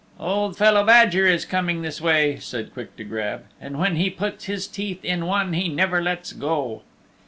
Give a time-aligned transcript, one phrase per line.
[0.19, 4.45] "Old fellow Badger is coming this way," said Quick to Grab, "and when he puts
[4.45, 6.81] his teeth in one he never lets go."